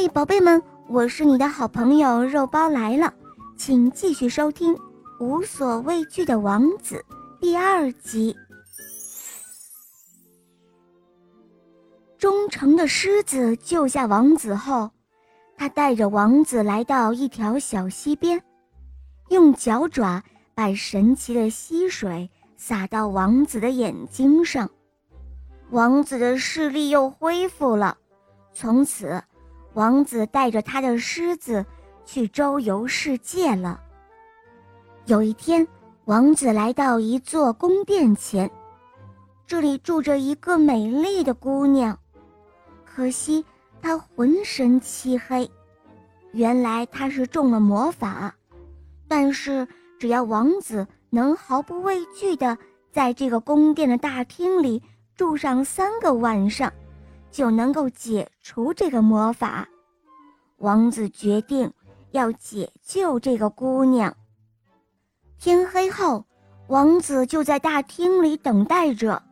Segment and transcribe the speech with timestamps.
[0.00, 3.12] 嘿，宝贝们，我是你的好朋友肉包来了，
[3.56, 4.72] 请继续收听
[5.18, 7.04] 《无所畏惧的王子》
[7.40, 8.36] 第二集。
[12.16, 14.88] 忠诚的狮子救下王子后，
[15.56, 18.40] 他带着王子来到一条小溪边，
[19.30, 20.22] 用脚爪
[20.54, 24.70] 把神奇的溪水洒到王子的眼睛上，
[25.70, 27.98] 王子的视力又恢复了。
[28.52, 29.20] 从此，
[29.74, 31.64] 王子带着他的狮子
[32.04, 33.80] 去周游世界了。
[35.06, 35.66] 有一天，
[36.06, 38.50] 王子来到一座宫殿前，
[39.46, 41.98] 这里住着一个美丽的姑娘。
[42.84, 43.44] 可惜
[43.80, 45.48] 他浑身漆黑，
[46.32, 48.34] 原来他是中了魔法。
[49.06, 49.66] 但是
[49.98, 52.58] 只要王子能毫不畏惧地
[52.90, 54.82] 在这个宫殿的大厅里
[55.14, 56.70] 住上三个晚上，
[57.30, 59.68] 就能够解除这个魔法。
[60.58, 61.72] 王子决定
[62.10, 64.16] 要解救这个姑娘。
[65.38, 66.24] 天黑后，
[66.66, 69.22] 王子就在大厅里等待着。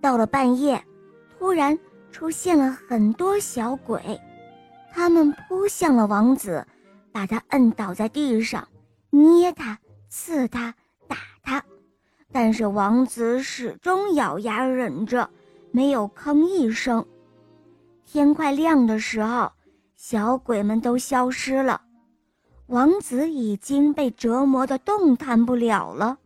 [0.00, 0.84] 到了半夜，
[1.38, 1.78] 突然。
[2.12, 4.18] 出现了很多小鬼，
[4.90, 6.66] 他们扑向了王子，
[7.12, 8.66] 把他摁倒在地上，
[9.10, 10.74] 捏他、刺他、
[11.06, 11.62] 打他。
[12.32, 15.28] 但是王子始终咬牙忍着，
[15.72, 17.06] 没有吭一声。
[18.06, 19.50] 天快亮的时候，
[19.96, 21.82] 小鬼们都消失了，
[22.68, 26.16] 王子已经被折磨得动弹不了了。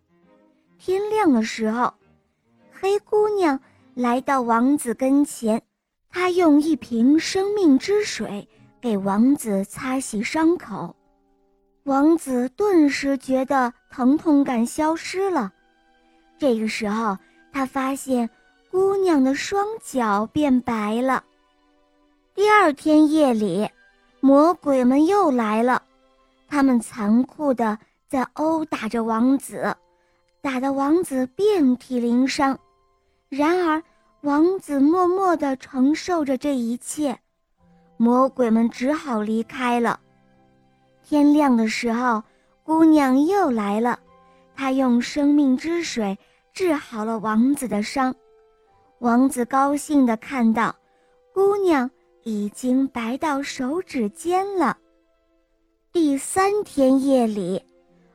[0.79, 1.95] 天亮的时候，
[2.71, 3.59] 黑姑娘
[3.95, 5.61] 来到王子跟前。
[6.11, 8.47] 她用一瓶生命之水
[8.81, 10.95] 给王子擦洗伤口，
[11.85, 15.51] 王子顿时觉得疼痛感消失了。
[16.37, 17.17] 这个时候，
[17.53, 18.29] 他发现
[18.71, 21.25] 姑娘的双脚变白了。
[22.35, 23.69] 第二天夜里，
[24.21, 25.83] 魔鬼们又来了，
[26.49, 27.79] 他们残酷的
[28.09, 29.77] 在殴打着王子，
[30.41, 32.59] 打得王子遍体鳞伤。
[33.29, 33.83] 然而，
[34.23, 37.19] 王子默默的承受着这一切，
[37.97, 40.01] 魔鬼们只好离开了。
[41.03, 42.23] 天亮的时候，
[42.63, 43.99] 姑娘又来了，
[44.55, 46.17] 她用生命之水
[46.53, 48.15] 治好了王子的伤。
[49.01, 50.75] 王子高兴的看到，
[51.35, 51.91] 姑娘
[52.23, 54.77] 已经白到手指尖了。
[55.93, 57.63] 第三天夜里，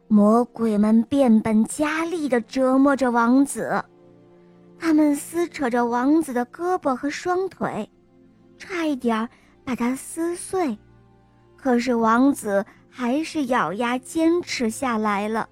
[0.08, 3.84] 魔鬼们变本加厉地折磨着王子。
[4.78, 7.90] 他们撕扯着王子的胳膊和双腿，
[8.58, 9.28] 差一点
[9.64, 10.78] 把他撕碎，
[11.58, 15.50] 可是王子还是咬牙坚持下来了。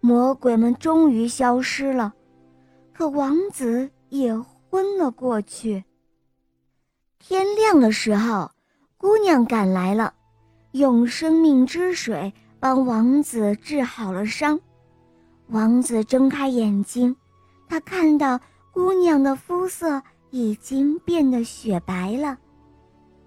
[0.00, 2.12] 魔鬼们终于消失了，
[2.92, 5.82] 可王子也昏了过去。
[7.18, 8.50] 天亮的时候，
[8.96, 10.14] 姑娘赶来了，
[10.72, 14.58] 用生命之水帮王子治好了伤。
[15.48, 17.14] 王子睁开眼睛。
[17.68, 18.40] 他看到
[18.72, 22.38] 姑娘的肤色已经变得雪白了。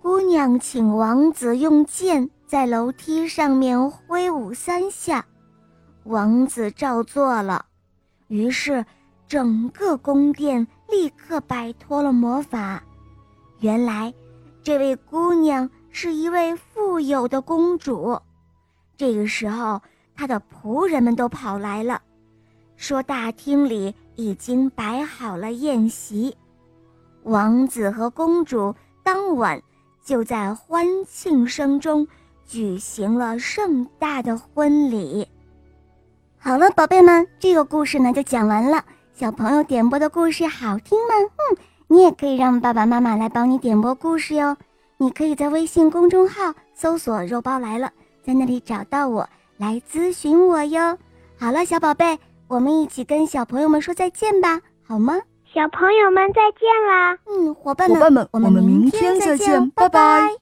[0.01, 5.23] 姑娘请王子用剑在楼梯上面挥舞三下，
[6.05, 7.65] 王子照做了。
[8.29, 8.83] 于是，
[9.27, 12.81] 整个宫殿立刻摆脱了魔法。
[13.61, 14.13] 原来，
[14.61, 18.19] 这位姑娘是一位富有的公主。
[18.97, 19.81] 这个时候，
[20.15, 22.01] 她的仆人们都跑来了，
[22.75, 23.95] 说大厅里。
[24.17, 26.35] 已经摆好了宴席，
[27.23, 29.59] 王子和公主当晚
[30.03, 32.07] 就在欢庆声中
[32.45, 35.27] 举行了盛大的婚礼。
[36.37, 38.83] 好了，宝贝们，这个故事呢就讲完了。
[39.13, 41.15] 小朋友点播的故事好听吗？
[41.15, 41.57] 嗯，
[41.91, 44.55] 你也可以让爸爸妈妈来帮你点播故事哟。
[44.95, 47.91] 你可以在微信公众号搜索“肉包来了”，
[48.23, 50.97] 在那里找到我来咨询我哟。
[51.37, 52.17] 好了，小宝贝。
[52.47, 55.19] 我们一起跟小朋友们说再见吧，好吗？
[55.53, 57.17] 小朋友们再见啦！
[57.25, 60.40] 嗯，伙伴们，我们明天再见，拜拜。